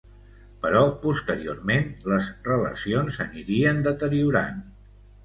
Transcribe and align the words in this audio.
Però 0.61 0.79
posteriorment 1.01 1.85
les 2.13 2.29
relacions 2.47 3.19
s'anirien 3.21 3.85
deteriorant. 3.89 4.65